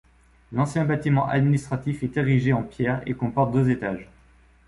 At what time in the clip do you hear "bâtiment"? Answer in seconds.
0.83-1.27